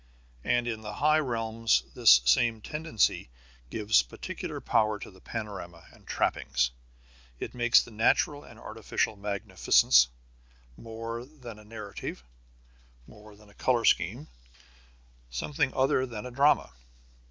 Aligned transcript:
And 0.43 0.67
in 0.67 0.81
the 0.81 0.95
higher 0.95 1.23
realms 1.23 1.83
this 1.93 2.21
same 2.25 2.59
tendency 2.59 3.29
gives 3.69 4.01
particular 4.01 4.59
power 4.59 4.97
to 4.97 5.11
the 5.11 5.21
panorama 5.21 5.85
and 5.93 6.07
trappings. 6.07 6.71
It 7.39 7.53
makes 7.53 7.83
the 7.83 7.91
natural 7.91 8.43
and 8.43 8.57
artificial 8.59 9.15
magnificence 9.15 10.07
more 10.75 11.23
than 11.23 11.59
a 11.59 11.63
narrative, 11.65 12.23
more 13.05 13.35
than 13.35 13.51
a 13.51 13.53
color 13.53 13.85
scheme, 13.85 14.27
something 15.29 15.71
other 15.75 16.07
than 16.07 16.25
a 16.25 16.31
drama. 16.31 16.71